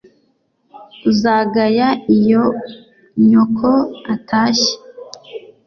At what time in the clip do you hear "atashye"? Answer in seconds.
4.13-4.73